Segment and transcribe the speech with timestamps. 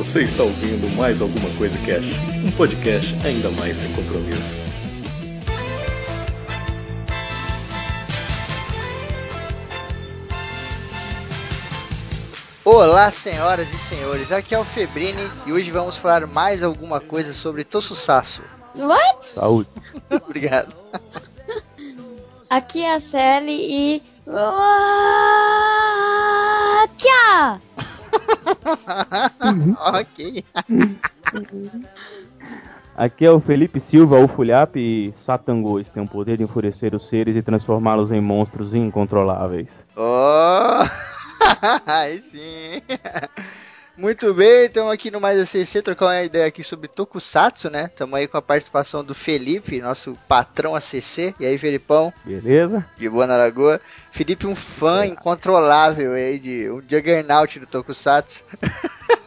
[0.00, 4.56] Você está ouvindo mais alguma coisa Cash, um podcast ainda mais sem compromisso.
[12.64, 17.34] Olá, senhoras e senhores, aqui é o Febrini e hoje vamos falar mais alguma coisa
[17.34, 18.40] sobre Tosusatsu.
[18.76, 19.26] What?
[19.26, 19.68] Saúde.
[20.10, 20.74] Obrigado.
[22.48, 24.02] Aqui é a Sally e.
[26.96, 27.60] Tchá!
[29.78, 30.44] ok.
[32.96, 37.08] Aqui é o Felipe Silva, o Fulhap e Satangos tem o poder de enfurecer os
[37.08, 39.68] seres e transformá-los em monstros incontroláveis.
[39.96, 40.84] Oh,
[41.86, 42.82] aí sim.
[43.96, 47.84] Muito bem, estamos aqui no Mais ACC trocar uma ideia aqui sobre Tokusatsu, né?
[47.84, 51.34] Estamos aí com a participação do Felipe, nosso patrão ACC.
[51.38, 52.10] E aí, Felipão?
[52.24, 52.84] Beleza?
[52.96, 53.78] De boa na lagoa.
[54.10, 55.08] Felipe, um fã É.
[55.08, 58.42] incontrolável aí, de um juggernaut do Tokusatsu.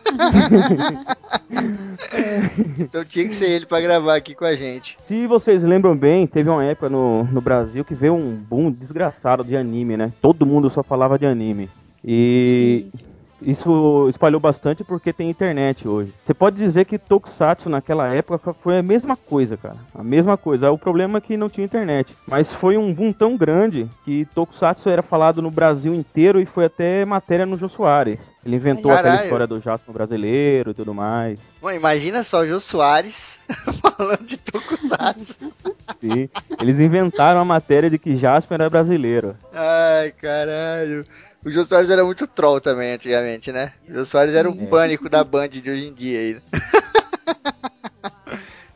[2.80, 4.98] então tinha que ser ele pra gravar aqui com a gente.
[5.08, 9.44] Se vocês lembram bem, teve uma época no, no Brasil que veio um boom desgraçado
[9.44, 10.12] de anime, né?
[10.20, 11.70] Todo mundo só falava de anime.
[12.04, 12.88] E
[13.46, 16.14] isso espalhou bastante porque tem internet hoje.
[16.24, 19.78] Você pode dizer que Tokusatsu naquela época foi a mesma coisa, cara.
[19.94, 20.72] A mesma coisa.
[20.72, 22.16] O problema é que não tinha internet.
[22.28, 26.66] Mas foi um boom tão grande que Tokusatsu era falado no Brasil inteiro e foi
[26.66, 28.20] até matéria no Jô Soares.
[28.46, 29.08] Ele inventou Caralho.
[29.08, 31.40] aquela história do Jasper brasileiro e tudo mais.
[31.74, 33.40] Imagina só o Jô Soares
[33.98, 35.54] falando de Tokusatsu.
[36.02, 36.30] Sim.
[36.60, 39.38] Eles inventaram a matéria de que Jasper era brasileiro.
[39.54, 41.06] Ai, caralho.
[41.46, 43.72] O Jô Soares era muito troll também antigamente, né?
[43.90, 44.66] O Jô Soares era um É.
[44.68, 46.38] pânico da Band de hoje em dia aí.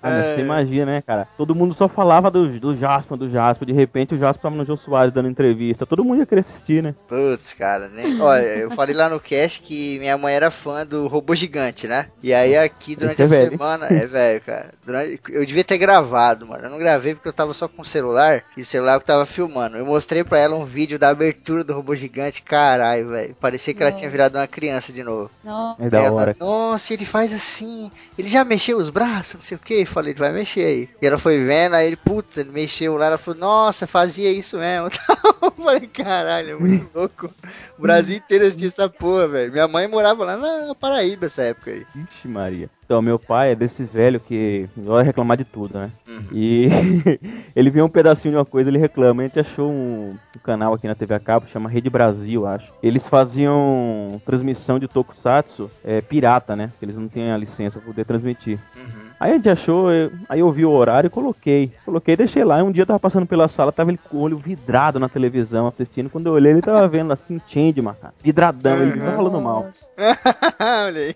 [0.01, 0.35] Ah, mas É.
[0.35, 1.27] você imagina, né, cara?
[1.37, 3.65] Todo mundo só falava do, do Jasper, do Jasper.
[3.67, 5.85] De repente o Jasper tava no Jô Soares dando entrevista.
[5.85, 6.93] Todo mundo ia querer assistir, né?
[7.07, 8.19] Putz, cara, nem...
[8.21, 12.07] Olha, eu falei lá no cast que minha mãe era fã do Robô Gigante, né?
[12.21, 13.57] E aí aqui durante a é velho, hein?
[13.57, 13.85] semana.
[13.87, 14.73] É velho, cara.
[14.85, 16.63] Durante- Eu devia ter gravado, mano.
[16.65, 18.43] Eu não gravei porque eu tava só com o celular.
[18.55, 19.77] E o celular que tava filmando.
[19.77, 22.41] Eu mostrei pra ela um vídeo da abertura do Robô Gigante.
[22.43, 23.35] Caralho, velho.
[23.39, 23.99] Parecia que ela Nossa.
[23.99, 25.29] tinha virado uma criança de novo.
[25.43, 25.75] Não.
[25.79, 26.35] É da Ela, hora.
[26.39, 27.91] Nossa, ele faz assim.
[28.17, 29.86] Ele já mexeu os braços, não sei o que.
[29.87, 30.89] Falei, ele vai mexer aí.
[31.01, 33.07] E ela foi vendo, aí ele, putz, ele mexeu lá.
[33.07, 34.89] Ela falou, nossa, fazia isso mesmo.
[35.41, 37.29] Eu falei, caralho, é muito louco.
[37.77, 39.51] O Brasil inteiro assistia essa porra, velho.
[39.51, 41.85] Minha mãe morava lá na Paraíba essa época aí.
[41.95, 42.69] Ixi, Maria.
[42.87, 45.91] Então, meu pai é desses velhos que gosta reclamar de tudo, né?
[46.07, 46.27] Uhum.
[46.31, 46.69] E
[47.53, 49.23] ele vê um pedacinho de uma coisa, ele reclama.
[49.23, 52.71] A gente achou um, um canal aqui na TV a cabo, chama Rede Brasil, acho.
[52.81, 56.71] Eles faziam transmissão de Tokusatsu é, pirata, né?
[56.81, 58.57] Eles não têm a licença pra poder transmitir.
[58.77, 59.06] Uhum.
[59.19, 61.71] Aí a gente achou, eu- aí eu vi o horário e coloquei.
[61.83, 62.59] Coloquei e deixei lá.
[62.59, 65.09] E um dia eu tava passando pela sala, tava ele com o olho vidrado na
[65.09, 66.09] televisão assistindo.
[66.09, 68.13] Quando eu olhei, ele tava vendo assim, Changeman, cara.
[68.21, 69.65] Vidradão, ele tava falando mal.
[70.85, 71.15] Olha aí.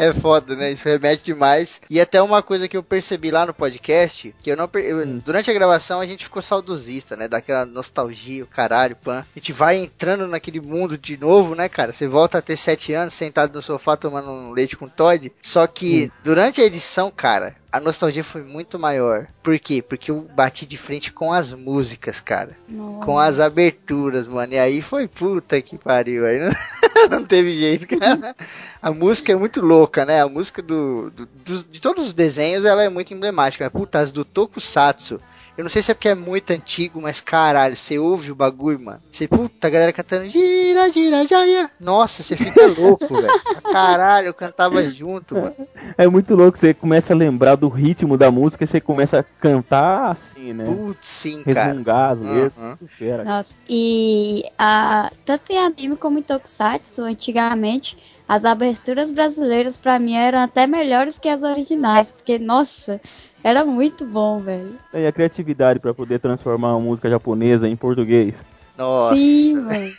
[0.00, 0.72] É foda, né?
[0.72, 1.80] Isso remete demais.
[1.90, 5.06] E até uma coisa que eu percebi lá no podcast, que eu não per- eu-
[5.20, 7.28] durante a gravação a gente ficou saudosista, né?
[7.28, 9.20] Daquela nostalgia, o caralho, pan.
[9.20, 11.92] A gente vai entrando naquele mundo de novo, né, cara?
[11.92, 15.30] Você volta a ter sete anos sentado no sofá tomando um leite com Todd.
[15.42, 19.26] Só que durante a edição, cara, a nostalgia foi muito maior.
[19.42, 19.80] Por quê?
[19.80, 22.56] Porque eu bati de frente com as músicas, cara.
[22.68, 23.04] Nossa.
[23.04, 24.52] Com as aberturas, mano.
[24.54, 26.26] E aí foi puta que pariu.
[26.26, 26.50] Aí não,
[27.20, 28.34] não teve jeito, cara.
[28.82, 30.20] A música é muito louca, né?
[30.20, 33.64] A música do, do- dos- de todos os desenhos ela é muito emblemática.
[33.64, 35.20] Mas, puta, as do Tokusatsu.
[35.60, 38.80] Eu não sei se é porque é muito antigo, mas caralho, você ouve o bagulho,
[38.80, 39.02] mano.
[39.10, 41.70] Você, puta, a galera cantando gira, gira, jaya.
[41.78, 43.28] Nossa, você fica louco, velho.
[43.70, 45.54] Caralho, eu cantava junto, mano.
[45.98, 49.22] É muito louco, você começa a lembrar do ritmo da música e você começa a
[49.22, 50.64] cantar assim, né?
[50.64, 52.12] Putz, sim, cara.
[52.12, 52.56] Às vezes.
[52.56, 52.76] Uhum.
[52.88, 53.22] Fera.
[53.22, 60.14] Nossa, e a, tanto em anime como em Tokusatsu, antigamente, as aberturas brasileiras pra mim
[60.14, 62.98] eram até melhores que as originais, porque, nossa,
[63.42, 64.74] era muito bom, velho.
[64.92, 68.34] E a criatividade pra poder transformar uma música japonesa em português.
[68.76, 69.14] Nossa.
[69.14, 69.94] Sim, velho.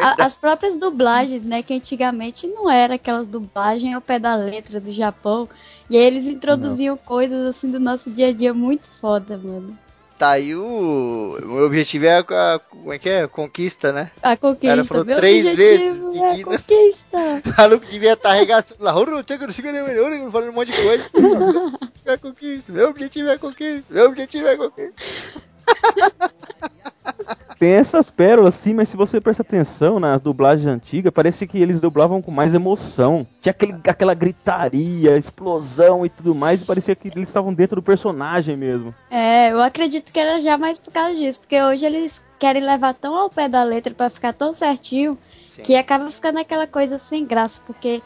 [0.00, 4.80] A- as próprias dublagens, né, que antigamente não era aquelas dublagens ao pé da letra
[4.80, 5.48] do Japão,
[5.88, 9.76] e aí eles introduziam coisas assim do nosso dia a dia muito foda, mano.
[10.18, 11.38] Tá aí o.
[11.42, 12.20] O meu objetivo é a.
[12.20, 13.26] a- Como é que é?
[13.28, 14.10] Conquista, né?
[14.20, 16.50] A conquista, Cara, falou três vezes é a seguida.
[16.58, 17.18] conquista.
[17.46, 18.92] O maluco devia estar arregaçando lá.
[18.92, 21.04] Falando um monte de coisa.
[21.14, 22.72] Meu objetivo é a conquista.
[22.72, 23.94] Meu objetivo é a conquista.
[23.94, 24.94] Meu objetivo é a conquista.
[27.58, 31.80] Tem essas pérolas sim, mas se você presta atenção nas dublagens antigas, parece que eles
[31.80, 33.26] dublavam com mais emoção.
[33.40, 37.82] Tinha aquele, aquela gritaria, explosão e tudo mais, e parecia que eles estavam dentro do
[37.82, 38.94] personagem mesmo.
[39.10, 42.94] É, eu acredito que era já mais por causa disso, porque hoje eles querem levar
[42.94, 45.18] tão ao pé da letra pra ficar tão certinho
[45.48, 45.62] Sim.
[45.62, 48.02] Que acaba ficando aquela coisa sem graça, porque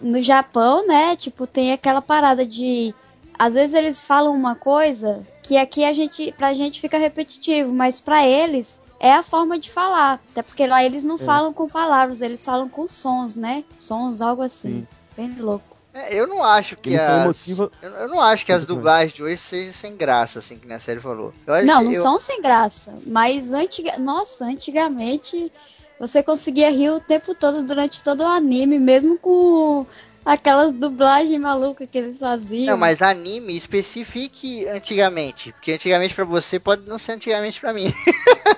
[0.00, 2.94] no Japão, né, tipo, tem aquela parada de
[3.36, 7.98] às vezes eles falam uma coisa que aqui a gente, pra gente fica repetitivo, mas
[7.98, 10.18] para eles é a forma de falar.
[10.32, 11.18] Até porque lá eles não é.
[11.18, 13.62] falam com palavras, eles falam com sons, né?
[13.76, 14.80] Sons, algo assim.
[14.80, 14.86] Sim.
[15.14, 15.76] Bem louco.
[15.92, 17.26] É, eu não acho que as.
[17.26, 17.70] Motiva...
[17.82, 21.00] Eu não acho que as dublagens de hoje sejam sem graça, assim, que a série
[21.00, 21.34] falou.
[21.46, 22.02] não, não eu...
[22.02, 22.94] são sem graça.
[23.06, 23.98] Mas antiga...
[23.98, 25.52] Nossa, antigamente
[26.00, 29.86] você conseguia rir o tempo todo durante todo o anime, mesmo com
[30.24, 32.66] aquelas dublagens malucas que eles faziam.
[32.66, 37.92] Não, mas anime especifique antigamente, porque antigamente para você pode não ser antigamente para mim.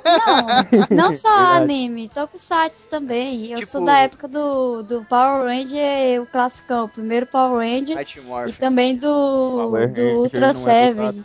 [0.04, 1.62] Não, não só Verdade.
[1.64, 3.50] anime, Tokusatsu também.
[3.50, 3.70] Eu tipo...
[3.70, 8.06] sou da época do, do Power Ranger, o classicão, o primeiro Power Ranger
[8.48, 11.24] e também do, do Ultra é Seven.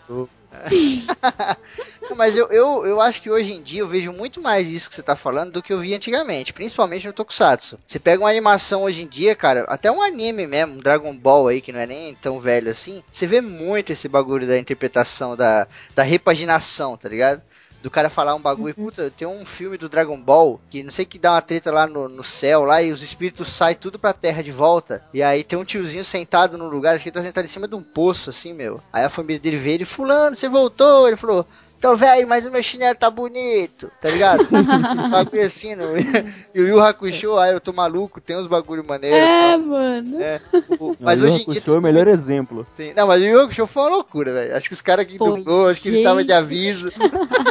[2.15, 4.95] Mas eu, eu, eu acho que hoje em dia eu vejo muito mais isso que
[4.95, 7.79] você tá falando do que eu vi antigamente, principalmente no Tokusatsu.
[7.87, 11.47] Você pega uma animação hoje em dia, cara, até um anime mesmo, um Dragon Ball
[11.47, 15.35] aí, que não é nem tão velho assim, você vê muito esse bagulho da interpretação,
[15.35, 17.41] da, da repaginação, tá ligado?
[17.81, 18.73] Do cara falar um bagulho.
[18.77, 18.85] Uhum.
[18.85, 21.87] Puta, tem um filme do Dragon Ball que não sei que dá uma treta lá
[21.87, 25.03] no, no céu lá e os espíritos saem tudo pra terra de volta.
[25.13, 27.67] E aí tem um tiozinho sentado no lugar, acho que ele tá sentado em cima
[27.67, 28.79] de um poço, assim, meu.
[28.91, 31.07] Aí a família dele veio ele, fulano, você voltou?
[31.07, 31.45] Ele falou,
[31.81, 34.47] então, velho, mas o meu chinelo tá bonito, tá ligado?
[35.09, 35.85] bagulho assim, no...
[36.53, 39.17] e o Yu Hakusho, aí eu tô maluco, tem uns bagulho maneiros.
[39.17, 40.21] É, mano.
[40.21, 40.39] É,
[40.79, 40.95] o...
[40.99, 41.63] mas o hoje em dia.
[41.65, 42.67] é o melhor exemplo.
[42.75, 42.93] Sim.
[42.95, 44.55] Não, mas o Yu Hakusho foi uma loucura, velho.
[44.55, 46.91] Acho que os caras que dublou, acho que ele tava de aviso.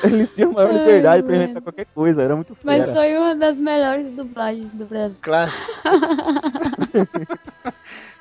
[0.04, 2.60] Eles tinham maior liberdade pra inventar qualquer coisa, era muito fera.
[2.64, 5.18] Mas foi uma das melhores dublagens do Brasil.
[5.22, 5.70] Clássico.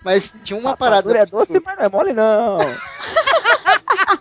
[0.03, 1.17] mas tinha uma a parada.
[1.17, 2.57] é doce, mas não é mole, não.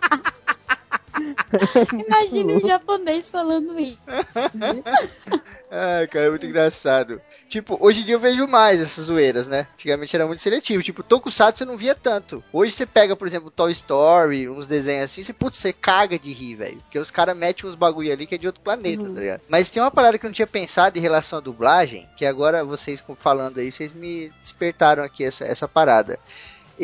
[2.07, 3.97] Imagina um japonês falando isso.
[5.71, 7.21] Ai, cara, é muito engraçado.
[7.47, 9.67] Tipo, hoje em dia eu vejo mais essas zoeiras, né?
[9.73, 10.81] Antigamente era muito seletivo.
[10.81, 12.43] Tipo, Tokusatsu você não via tanto.
[12.51, 16.31] Hoje você pega, por exemplo, Toy Story, uns desenhos assim, você, putz, você caga de
[16.31, 16.77] rir, velho.
[16.77, 19.13] Porque os caras metem uns bagulho ali que é de outro planeta, uhum.
[19.13, 19.41] tá ligado?
[19.47, 22.63] Mas tem uma parada que eu não tinha pensado em relação à dublagem, que agora
[22.63, 26.19] vocês falando aí, vocês me despertaram aqui essa, essa parada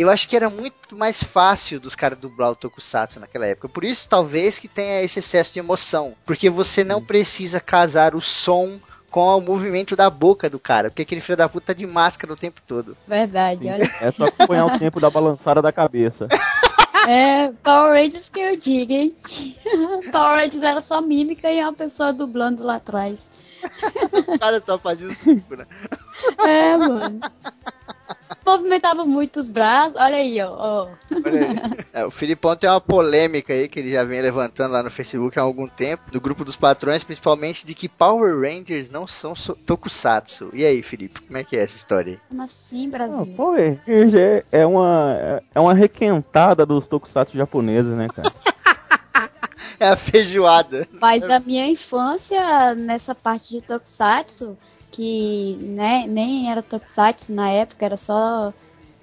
[0.02, 3.70] eu acho que era muito mais fácil dos caras dublar o Tokusatsu naquela época.
[3.70, 6.14] Por isso, talvez, que tenha esse excesso de emoção.
[6.26, 10.90] Porque você não precisa casar o som com o movimento da boca do cara.
[10.90, 12.98] Porque aquele filho da puta tá de máscara o tempo todo.
[13.08, 13.90] Verdade, olha.
[14.02, 16.28] É só acompanhar o tempo da balançada da cabeça.
[17.08, 19.16] É, Power Rangers que eu digo, hein?
[20.12, 23.26] Power Rangers era só mímica e uma pessoa dublando lá atrás.
[24.28, 25.66] o cara só fazia o cinco, né?
[26.46, 27.20] É, mano
[28.46, 29.96] movimentava muito os braços.
[29.96, 30.88] Olha aí, ó.
[31.26, 31.86] Olha aí.
[31.92, 35.38] É, o Filipão tem uma polêmica aí que ele já vem levantando lá no Facebook
[35.40, 39.56] há algum tempo, do grupo dos patrões, principalmente de que Power Rangers não são so
[39.56, 40.52] tokusatsu.
[40.54, 42.20] E aí, Felipe, como é que é essa história aí?
[42.30, 43.22] Como assim, Brasil?
[43.34, 48.32] Ah, Power Rangers é uma, é uma requentada dos tokusatsu japoneses, né, cara?
[49.80, 50.88] é a feijoada.
[51.02, 54.58] Mas a minha infância nessa parte de tokusatsu
[54.96, 58.54] que né, nem era Tokusatsu na época, era só,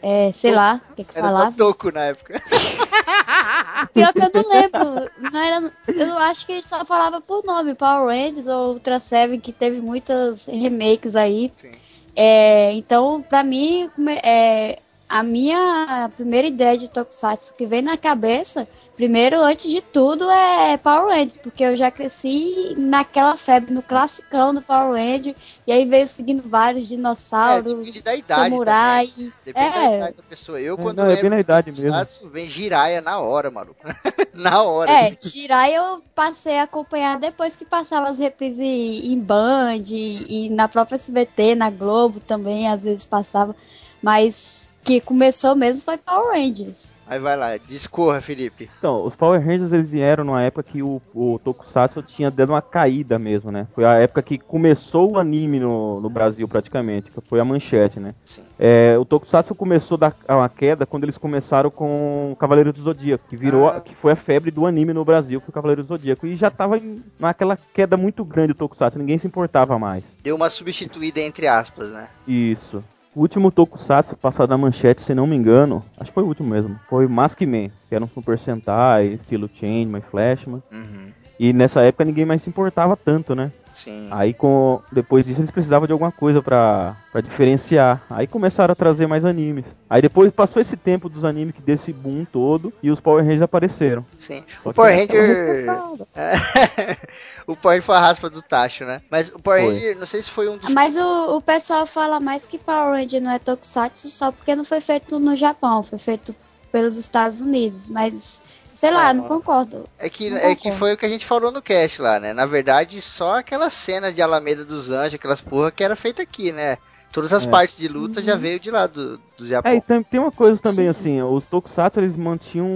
[0.00, 1.44] é, sei lá, o que que era falava.
[1.48, 2.42] Era só Toku na época.
[3.92, 7.74] Pior que eu não lembro, não era, eu acho que ele só falava por nome,
[7.74, 11.52] Power Rangers ou Ultra Seven, que teve muitas remakes aí.
[11.58, 11.72] Sim.
[12.16, 13.90] É, então, pra mim,
[14.22, 14.78] é,
[15.12, 20.76] a minha primeira ideia de Tokusatsu que vem na cabeça Primeiro, antes de tudo, é
[20.76, 25.34] Power Rangers, porque eu já cresci naquela febre, no classicão do Power Rangers,
[25.66, 29.10] e aí veio seguindo vários dinossauros, é, da idade samurai.
[29.44, 29.70] Depende é.
[29.72, 30.60] da idade da pessoa.
[30.60, 32.30] Eu, quando não, é bem na idade mesmo.
[32.30, 33.80] vem Jiraiya na hora, maluco.
[34.34, 34.92] na hora.
[34.92, 40.50] É, Jiraiya eu passei a acompanhar depois que passava as reprises em Band, e, e
[40.50, 43.56] na própria SBT, na Globo também, às vezes passava,
[44.02, 46.92] mas que começou mesmo foi Power Rangers.
[47.12, 48.70] Aí vai lá, discorra, Felipe.
[48.78, 52.62] Então, os Power Rangers eles vieram numa época que o, o Tokusatsu tinha dado uma
[52.62, 53.66] caída mesmo, né?
[53.74, 58.00] Foi a época que começou o anime no, no Brasil, praticamente, que foi a manchete,
[58.00, 58.14] né?
[58.24, 58.42] Sim.
[58.58, 63.36] É, o Tokusatsu começou da uma queda quando eles começaram com Cavaleiro do Zodíaco, que
[63.36, 63.80] virou, ah.
[63.82, 66.26] que foi a febre do anime no Brasil, foi o Cavaleiro do Zodíaco.
[66.26, 70.02] E já tava em, naquela queda muito grande do Tokusatsu, ninguém se importava mais.
[70.22, 72.08] Deu uma substituída entre aspas, né?
[72.26, 72.82] Isso.
[73.14, 76.48] O último Tokusatsu passado na manchete, se não me engano, acho que foi o último
[76.48, 80.62] mesmo, foi Maskman, que era um Super Sentai, estilo Changeman, Flashman.
[80.72, 81.12] Uhum.
[81.38, 83.50] E nessa época ninguém mais se importava tanto, né?
[83.74, 84.08] Sim.
[84.10, 88.02] Aí com depois disso eles precisavam de alguma coisa pra, pra diferenciar.
[88.10, 89.64] Aí começaram a trazer mais animes.
[89.88, 93.42] Aí depois passou esse tempo dos animes que desse boom todo e os Power Rangers
[93.42, 94.04] apareceram.
[94.18, 94.44] Sim.
[94.62, 95.66] Só O Power Ranger.
[97.46, 99.00] o Power Ranger foi a raspa do Tacho, né?
[99.10, 99.74] Mas o Power Foi.
[99.74, 100.70] Ranger, não sei se foi um dos.
[100.70, 104.64] Mas o, o pessoal fala mais que Power Ranger não é Tokusatsu só porque não
[104.64, 106.34] foi feito no Japão, foi feito
[106.70, 107.90] pelos Estados Unidos.
[107.90, 108.42] Mas,
[108.82, 109.88] sei lá, Ah, não concordo.
[109.96, 112.32] É que, Não é que foi o que a gente falou no cast lá, né?
[112.32, 116.50] Na verdade, só aquela cena de Alameda dos Anjos, aquelas porra que era feita aqui,
[116.50, 116.78] né?
[117.12, 117.48] Todas as É.
[117.48, 118.26] partes de luta Uhum.
[118.26, 119.70] já veio de lá do, do Japão.
[119.70, 120.88] É, e tem, tem uma coisa também, Sim.
[120.88, 122.68] assim, os Tokusatsu eles mantinham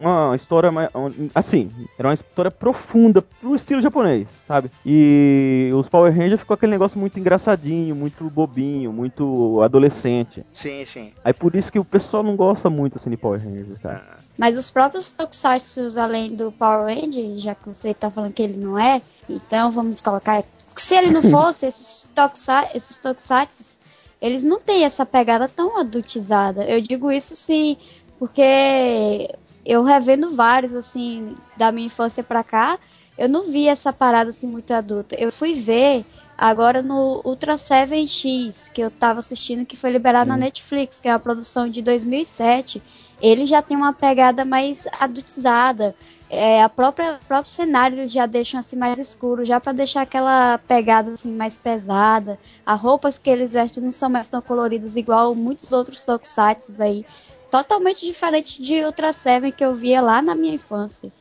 [0.00, 0.90] uma história mais.
[1.34, 4.70] Assim, era uma história profunda pro estilo japonês, sabe?
[4.84, 10.44] E os Power Rangers ficou aquele negócio muito engraçadinho, muito bobinho, muito adolescente.
[10.52, 11.12] Sim, sim.
[11.24, 14.18] Aí por isso que o pessoal não gosta muito assim de Power Rangers, cara.
[14.36, 18.56] Mas os próprios Tokusatsu, além do Power Ranger, já que você tá falando que ele
[18.58, 20.44] não é, então vamos colocar.
[20.76, 23.78] Se ele não fosse, esses Tokusatsu,
[24.20, 26.64] eles não têm essa pegada tão adultizada.
[26.64, 27.76] Eu digo isso assim,
[28.18, 29.28] porque
[29.64, 32.78] eu revendo vários, assim, da minha infância pra cá,
[33.18, 35.16] eu não vi essa parada assim muito adulta.
[35.16, 36.04] Eu fui ver
[36.36, 41.12] agora no Ultra 7X, que eu tava assistindo, que foi liberado na Netflix, que é
[41.12, 42.82] uma produção de 2007
[43.20, 45.94] ele já tem uma pegada mais adultizada.
[46.28, 51.12] É, a própria próprio cenário já deixam assim mais escuro, já para deixar aquela pegada
[51.12, 52.38] assim mais pesada.
[52.64, 57.06] As roupas que eles vestem não são mais tão coloridas igual muitos outros tokusatsu aí.
[57.50, 61.12] Totalmente diferente de Ultra Seven que eu via lá na minha infância.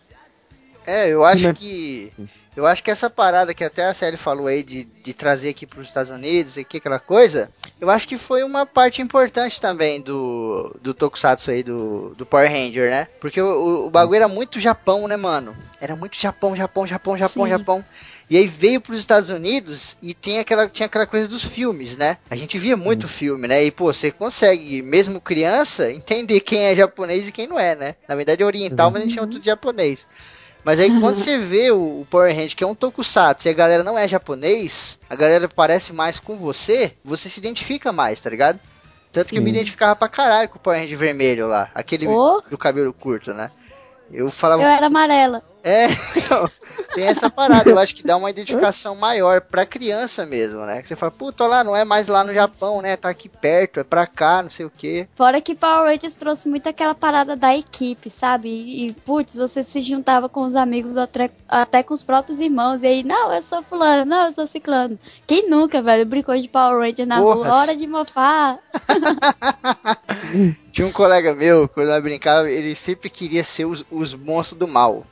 [0.85, 2.13] É, eu acho mas- que.
[2.55, 5.65] Eu acho que essa parada que até a série falou aí de, de trazer aqui
[5.65, 7.51] para os Estados Unidos e que aquela coisa,
[7.81, 12.49] eu acho que foi uma parte importante também do, do Tokusatsu aí, do, do Power
[12.49, 13.09] Ranger, né?
[13.19, 15.53] Porque o, o, bagulho era muito Japão, né, mano?
[15.81, 17.49] Era muito Japão, Japão, Japão, Japão, Sim.
[17.49, 17.85] Japão.
[18.29, 21.97] E aí veio para os Estados Unidos e tem aquela, tinha aquela coisa dos filmes,
[21.97, 22.17] né?
[22.29, 23.65] A gente via muito filme, né?
[23.65, 27.95] E pô, você consegue, mesmo criança, entender quem é japonês e quem não é, né?
[28.07, 30.07] Na verdade é oriental, mas a gente chama tudo de japonês.
[30.65, 33.53] Mas aí quando você vê o, o Power Ranger, que é um tokusatsu, e a
[33.53, 38.29] galera não é japonês, a galera parece mais com você, você se identifica mais, tá
[38.29, 38.59] ligado?
[39.11, 39.57] Tanto que eu me Sim.
[39.57, 42.41] identificava pra caralho com o Power Ranger vermelho lá, aquele Ô.
[42.49, 43.51] do cabelo curto, né?
[44.11, 45.43] Eu falava, Eu era amarela.
[45.65, 46.47] É, então,
[46.93, 50.79] tem essa parada, eu acho que dá uma identificação maior pra criança mesmo, né?
[50.79, 52.95] Que você fala, puta, olha lá, não é mais lá no Japão, né?
[52.95, 55.07] Tá aqui perto, é pra cá, não sei o quê.
[55.15, 58.47] Fora que Power Rangers trouxe muito aquela parada da equipe, sabe?
[58.47, 62.83] E, e, putz, você se juntava com os amigos, até, até com os próprios irmãos.
[62.83, 64.99] E aí, não, eu sou fulano, não, eu sou ciclano.
[65.25, 67.35] Quem nunca, velho, brincou de Power Ranger na Porra.
[67.35, 67.55] rua?
[67.55, 68.59] Hora de mofar.
[70.71, 74.67] Tinha um colega meu, quando eu brincava, ele sempre queria ser os, os monstros do
[74.67, 75.05] mal.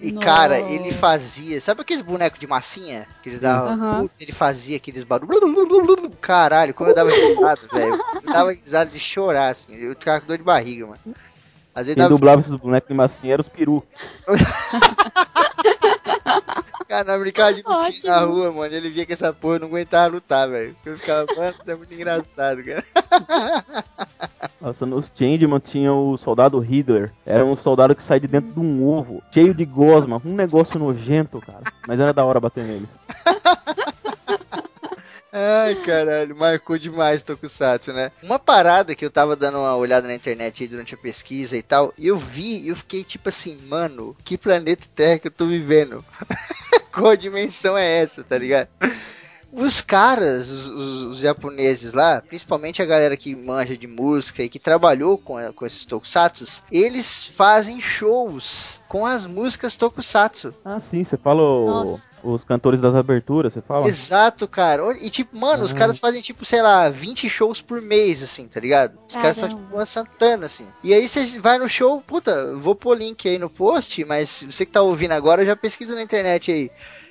[0.00, 0.26] E, Nossa.
[0.26, 1.60] cara, ele fazia.
[1.60, 3.06] Sabe aqueles bonecos de massinha?
[3.22, 4.02] Que eles davam.
[4.02, 5.40] Puta, ele fazia aqueles barulhos.
[6.20, 7.98] Caralho, como eu dava risada, velho.
[8.22, 9.74] Eu dava risada de chorar, assim.
[9.74, 10.98] Eu ficava com dor de barriga, mano.
[11.74, 12.08] Às vezes Quem dava.
[12.14, 13.84] dublava esses bonecos de massinha era os peru.
[16.88, 18.12] Cara, na brincadeira de Ótimo.
[18.12, 18.74] na rua, mano.
[18.74, 20.76] Ele via que essa porra não aguentava lutar, velho.
[20.84, 22.84] Eu ficava, mano, isso é muito engraçado, cara.
[24.60, 27.12] Nossa, nos Changeman tinha o soldado Hitler.
[27.24, 30.78] Era um soldado que sai de dentro de um ovo, cheio de gosma, um negócio
[30.78, 31.62] nojento, cara.
[31.86, 32.88] Mas era da hora bater nele.
[35.38, 38.10] Ai, caralho, marcou demais Tokusatsu, né?
[38.22, 41.62] Uma parada que eu tava dando uma olhada na internet aí durante a pesquisa e
[41.62, 45.30] tal, e eu vi e eu fiquei tipo assim, mano, que planeta Terra que eu
[45.30, 46.02] tô vivendo?
[46.96, 48.70] Qual dimensão é essa, tá ligado?
[49.56, 54.48] Os caras, os, os- os japoneses lá, principalmente a galera que manja de música e
[54.50, 60.54] que trabalhou com, com esses tokusatsus, eles fazem shows com as músicas tokusatsu.
[60.64, 63.88] Ah, sim, você fala o- os cantores das aberturas, você fala?
[63.88, 64.82] Exato, cara.
[65.00, 65.76] E tipo, mano, os Ah.
[65.76, 68.98] caras fazem tipo, sei lá, 20 shows por mês, assim, tá ligado?
[69.08, 69.64] Os caras são Caramba.
[69.64, 70.66] tipo uma Santana, assim.
[70.84, 74.66] E aí você vai no show, puta, vou pôr link aí no post, mas você
[74.66, 76.70] que tá ouvindo agora, já pesquisa na internet aí.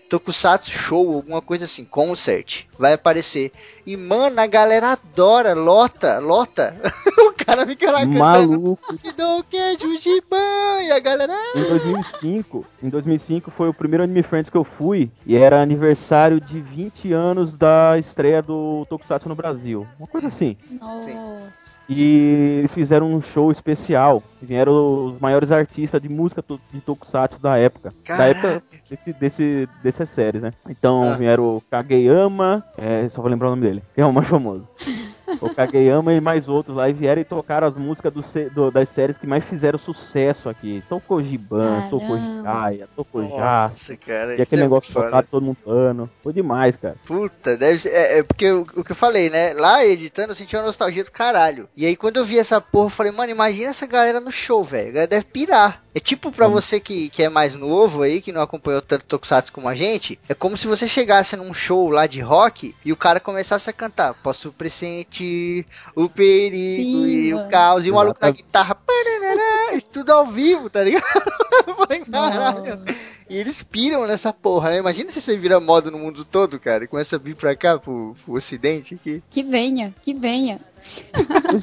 [0.10, 2.64] Tokusatsu Show, alguma coisa assim, concert.
[2.78, 3.52] Vai aparecer.
[3.86, 6.76] E, mano, a galera adora, lota, lota.
[7.20, 8.20] o cara fica lá cantando.
[8.20, 8.98] Maluco.
[9.00, 10.82] Shidoke Jujiban.
[10.84, 11.34] E a galera.
[11.34, 15.62] "Ah, Em 2005, em 2005 foi o primeiro Anime Friends que eu fui e era
[15.62, 19.88] aniversário de 20 anos da estreia do Tokusatsu no Brasil.
[20.00, 20.58] Uma coisa assim.
[20.80, 21.75] Nossa.
[21.88, 24.24] E eles fizeram um show especial.
[24.42, 27.94] Vieram os maiores artistas de música de Tokusatsu da época.
[28.08, 30.52] Da época desse, desse, dessas séries, né?
[30.70, 31.16] Então Ah.
[31.16, 34.68] vieram o Kageyama, é, só vou lembrar o nome dele, que é o mais famoso.
[35.42, 38.24] o Kageyama e mais outros lá e vieram e tocaram as músicas do,
[38.54, 40.84] do, das séries que mais fizeram sucesso aqui.
[40.88, 41.22] Tocou
[42.44, 44.36] Jaya, tocou Nossa, cara.
[44.36, 46.10] E aquele é negócio tocado todo mundo pano.
[46.24, 46.96] Foi demais, cara.
[47.06, 47.90] Puta, deve ser.
[47.90, 49.54] É, é porque o, o, que eu falei, né?
[49.54, 51.68] Lá editando eu senti uma nostalgia do caralho.
[51.78, 54.64] E aí quando eu vi essa porra, eu falei, mano, imagina essa galera no show,
[54.64, 54.90] velho.
[54.90, 55.84] A galera deve pirar.
[55.94, 56.52] É tipo pra hum.
[56.52, 60.20] você que, que é mais novo aí, que não acompanhou tanto Tokusatsu como a gente,
[60.28, 63.74] é como se você chegasse num show lá de rock e o cara começasse a
[63.74, 64.14] cantar.
[64.16, 65.66] Posso pressentir
[65.96, 67.46] o perigo Sim, e mano.
[67.46, 67.86] o caos.
[67.86, 68.78] E o maluco na guitarra.
[69.92, 71.04] tudo ao vivo, tá ligado?
[72.12, 72.84] Caralho.
[73.30, 74.78] E eles piram nessa porra, né?
[74.78, 77.78] Imagina se você vira moda no mundo todo, cara, e começa a vir pra cá,
[77.78, 79.24] pro, pro ocidente aqui.
[79.30, 80.60] Que venha, que venha.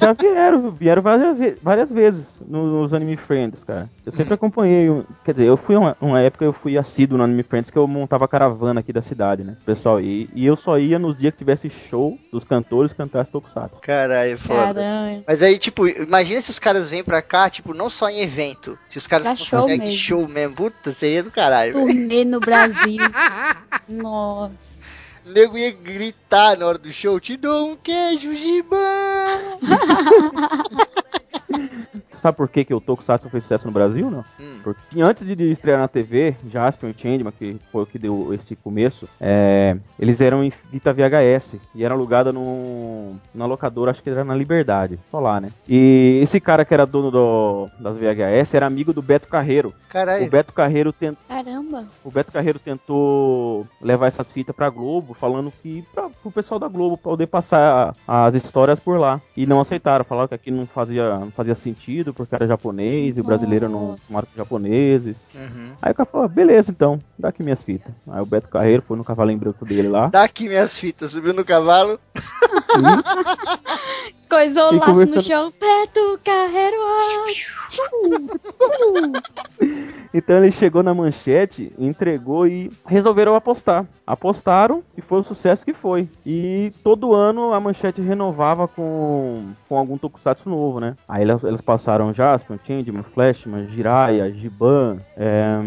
[0.01, 3.89] Já vieram, vieram várias, várias vezes nos Anime Friends, cara.
[4.05, 4.89] Eu sempre acompanhei,
[5.23, 7.87] quer dizer, eu fui uma, uma época eu fui assíduo no Anime Friends que eu
[7.87, 9.55] montava caravana aqui da cidade, né?
[9.65, 13.77] Pessoal, e, e eu só ia nos dias que tivesse show dos cantores cantar Tokusatsu.
[13.81, 14.81] Caralho, foda.
[14.81, 15.23] Caralho.
[15.25, 18.77] Mas aí, tipo, imagina se os caras vêm pra cá, tipo, não só em evento,
[18.89, 20.25] se os caras conseguem show mesmo.
[20.25, 20.55] show mesmo.
[20.55, 21.73] Puta, seria do caralho caralho.
[21.73, 23.01] Turnê no Brasil.
[23.87, 24.83] Nossa.
[25.25, 28.77] O nego ia gritar na hora do show: Te dou um queijo, Giba!
[32.21, 34.23] Sabe por que, que o Tokusatsu fez sucesso no Brasil, não?
[34.39, 34.59] Hum.
[34.63, 38.55] Porque antes de estrear na TV, Jaspion e Changeman, que foi o que deu esse
[38.55, 42.92] começo, é, eles eram em fita VHS e era alugada no,
[43.33, 45.51] na locadora, acho que era na Liberdade, só lá, né?
[45.67, 49.73] E esse cara que era dono do, das VHS era amigo do Beto Carreiro.
[49.89, 50.25] Caralho.
[50.25, 51.23] O Beto Carreiro tentou.
[51.27, 51.85] Caramba!
[52.03, 56.67] O Beto Carreiro tentou levar essas fitas pra Globo, falando que pra, pro pessoal da
[56.67, 59.21] Globo poder passar as histórias por lá.
[59.35, 63.21] E não aceitaram, falaram que aqui não fazia, não fazia sentido porque era japonês e
[63.21, 65.15] o brasileiro não marca japoneses.
[65.33, 65.73] Uhum.
[65.81, 67.93] Aí o cara falou, beleza então, dá aqui minhas fitas.
[68.09, 70.07] Aí o Beto Carreiro foi no cavalinho branco dele lá.
[70.07, 71.99] Dá aqui minhas fitas, subiu no cavalo.
[74.29, 76.77] Coisou o laço no chão, Beto Carreiro.
[80.13, 83.85] então ele chegou na manchete, entregou e resolveram apostar.
[84.05, 86.09] Apostaram e foi o sucesso que foi.
[86.25, 90.95] E todo ano a manchete renovava com, com algum tokusatsu novo, né?
[91.07, 95.59] Aí elas, elas passaram Jaspion, Changeman, Flashman, Jiraiya, Giban, é,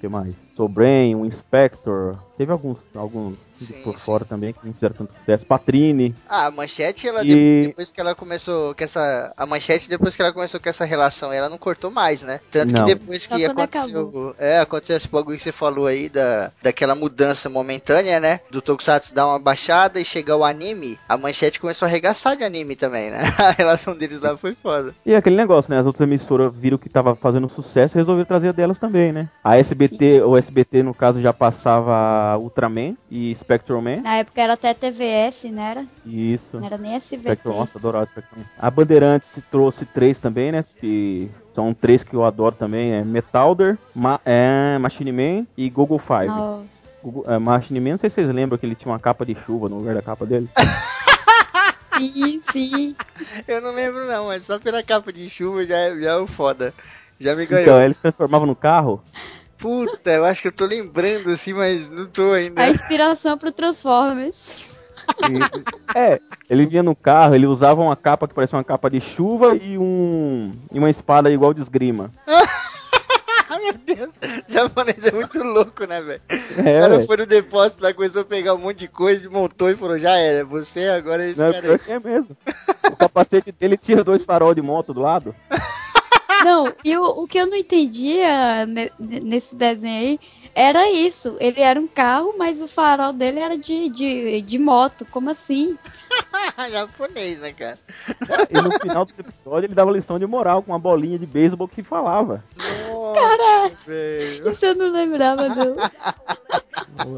[0.00, 0.36] que mais?
[0.56, 2.16] Soul Brain, um Inspector.
[2.36, 4.04] Teve alguns, alguns sim, por sim.
[4.04, 5.46] fora também que não fizeram tanto sucesso.
[5.46, 6.14] Patrine.
[6.28, 7.68] Ah, a Manchete, ela e...
[7.68, 9.32] depois que ela começou com essa.
[9.36, 12.40] A Manchete, depois que ela começou com essa relação, ela não cortou mais, né?
[12.50, 12.84] Tanto não.
[12.84, 14.34] que depois que aconteceu.
[14.38, 18.40] É, aconteceu esse bagulho que você falou aí da, daquela mudança momentânea, né?
[18.50, 22.44] Do Tokusatsu dar uma baixada e chegar o anime, a Manchete começou a arregaçar de
[22.44, 23.22] anime também, né?
[23.44, 24.94] A relação deles lá foi foda.
[25.04, 25.78] E aquele negócio, né?
[25.78, 29.28] As outras emissoras viram que tava fazendo sucesso e resolveram trazer delas também, né?
[29.42, 30.20] A SBT, Sim.
[30.22, 34.02] o SBT no caso já passava Ultraman e Spectrum Man.
[34.02, 35.70] Na época era até TVS, né?
[35.70, 35.86] Era?
[36.04, 36.58] Isso.
[36.58, 37.34] Não era nem SBT.
[37.34, 38.42] Spectrum, nossa, adorava Spectrum.
[38.58, 40.64] A Bandeirantes trouxe três também, né?
[40.80, 45.98] Que são três que eu adoro também, é Metalder, Ma é, Machine Man e Google
[45.98, 46.26] Five.
[46.26, 46.94] Nossa.
[47.02, 49.34] Google, é, Machine Man, não sei se vocês lembram que ele tinha uma capa de
[49.46, 50.48] chuva no lugar da capa dele.
[51.96, 52.96] sim, sim.
[53.46, 56.74] Eu não lembro não, mas só pela capa de chuva já, já é o foda.
[57.18, 57.62] Já me ganhou.
[57.62, 59.02] Então, ele se transformava no carro
[59.58, 62.62] Puta, eu acho que eu tô lembrando assim, mas não tô ainda.
[62.62, 64.64] A inspiração pro Transformers.
[65.94, 69.54] é, ele vinha no carro, ele usava uma capa que parecia uma capa de chuva
[69.54, 72.10] e um e uma espada igual de esgrima.
[73.64, 76.20] Meu Deus, japonês é muito louco, né, velho?
[76.28, 77.06] É, o cara véio.
[77.06, 80.18] foi no depósito lá, começou a pegar um monte de coisa, montou e falou, já
[80.18, 81.80] era, você agora é esse Não, cara aí.
[81.88, 82.36] É mesmo.
[82.90, 85.34] O capacete dele tinha dois farol de moto do lado.
[86.44, 88.66] Não, e o, o que eu não entendia
[88.98, 90.20] nesse desenho aí
[90.54, 91.36] era isso.
[91.40, 95.06] Ele era um carro, mas o farol dele era de, de, de moto.
[95.10, 95.76] Como assim?
[96.70, 97.78] Japonês, né, cara?
[98.50, 101.66] E no final do episódio ele dava lição de moral com uma bolinha de beisebol
[101.66, 102.44] que falava.
[103.14, 104.50] Caralho!
[104.50, 105.76] Isso eu não lembrava, não.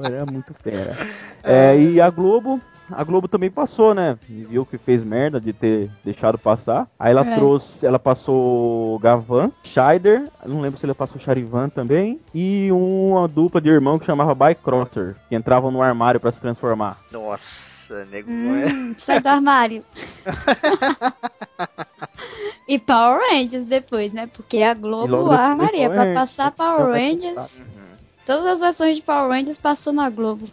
[0.04, 0.96] Era muito fera.
[1.48, 4.16] É, e a Globo a Globo também passou, né?
[4.28, 6.88] Viu que fez merda de ter deixado passar.
[6.98, 7.34] Aí ela é.
[7.34, 13.60] trouxe, ela passou Gavan, Scheider, não lembro se ela passou Charivan também, e uma dupla
[13.60, 16.98] de irmão que chamava Bycrosser, que entravam no armário para se transformar.
[17.10, 17.75] Nossa,
[18.06, 18.30] nego.
[18.30, 19.84] Hum, sai do armário.
[22.68, 24.28] e Power Rangers depois, né?
[24.32, 27.58] Porque a Globo armaria para passar Power Rangers.
[27.58, 27.96] Uhum.
[28.24, 30.48] Todas as versões de Power Rangers passou na Globo.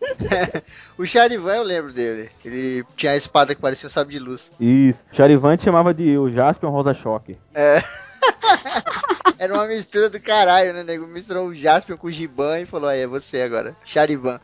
[0.98, 2.30] o Charivan eu lembro dele.
[2.44, 4.50] Ele tinha a espada que parecia um sabre de luz.
[4.58, 4.98] Isso.
[5.12, 7.38] Charivan chamava de o Jaspion Rosa Choque.
[7.54, 7.82] É.
[9.38, 11.06] Era uma mistura do caralho, né, nego?
[11.06, 13.76] Misturou o Jaspion com o Giban e falou: aí, é você agora.
[13.84, 14.40] Charivan.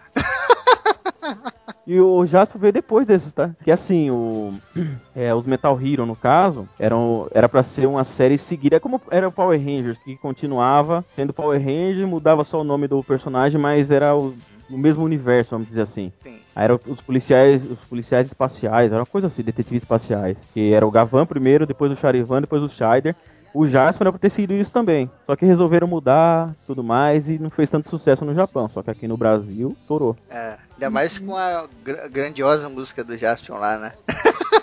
[1.86, 3.50] E o Jasper veio depois desses, tá?
[3.64, 4.52] Que assim, o,
[5.14, 8.76] é, os Metal Hero, no caso, eram, era para ser uma série seguida.
[8.76, 12.86] É como era o Power Rangers, que continuava sendo Power Ranger, mudava só o nome
[12.86, 14.34] do personagem, mas era o,
[14.68, 16.12] o mesmo universo, vamos dizer assim.
[16.22, 16.38] Sim.
[16.54, 20.36] Aí eram os policiais, os policiais espaciais, era uma coisa assim, detetives espaciais.
[20.52, 23.14] Que era o Gavan primeiro, depois o Charivan, depois o Scheider.
[23.52, 25.10] O Jasper era pra ter sido isso também.
[25.26, 28.68] Só que resolveram mudar tudo mais e não fez tanto sucesso no Japão.
[28.68, 30.16] Só que aqui no Brasil, estourou.
[30.30, 33.92] É, ainda mais com a gr grandiosa música do Jasper lá, né?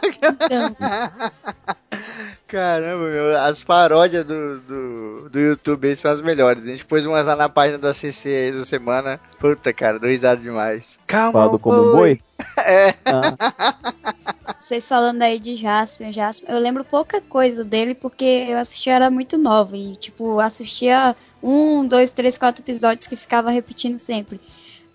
[0.07, 0.75] Então.
[2.47, 4.86] Caramba, meu, as paródias do, do,
[5.27, 6.65] do YouTube são as melhores.
[6.65, 9.19] A gente pôs umas lá na página da CC aí da semana.
[9.39, 10.99] Puta, cara, dou risada demais.
[11.05, 12.21] Calma, do como um boi?
[12.59, 12.93] É.
[13.05, 14.55] Ah.
[14.59, 19.09] Vocês falando aí de Jasper, Jasper, eu lembro pouca coisa dele porque eu assistia era
[19.09, 24.39] muito nova e, tipo, assistia um, dois, três, quatro episódios que ficava repetindo sempre.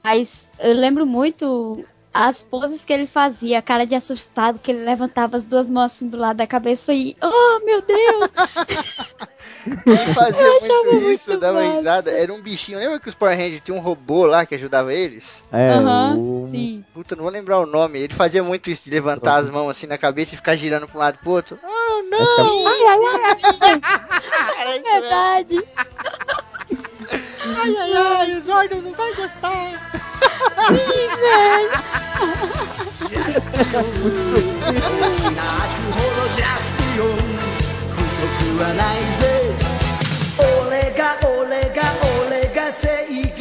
[0.02, 4.84] Mas eu lembro muito as poses que ele fazia, a cara de assustado, que ele
[4.84, 7.16] levantava as duas mãos assim do lado da cabeça e.
[7.22, 9.14] Oh, meu Deus!
[9.66, 11.76] ele fazia muito isso, muito dava massa.
[11.76, 12.10] risada.
[12.10, 12.78] Era um bichinho.
[12.78, 15.44] Lembra que os Power Rangers tinham um robô lá que ajudava eles?
[15.52, 15.76] É.
[15.76, 16.48] Uhum, o...
[16.50, 16.84] Sim.
[16.92, 18.00] Puta, não vou lembrar o nome.
[18.00, 20.96] Ele fazia muito isso, de levantar as mãos assim na cabeça e ficar girando pra
[20.96, 21.58] um lado e pro outro.
[21.62, 22.66] Oh, não!
[22.68, 23.00] Ai, ai,
[24.58, 24.76] ai!
[24.76, 25.64] É verdade.
[27.44, 29.52] Ai, ai, ai, o Zordon não vai gostar.
[30.72, 31.70] Ih, velho.
[38.58, 39.22] はないぜ。
[40.68, 41.82] 俺が俺が
[42.26, 43.31] 俺が正義。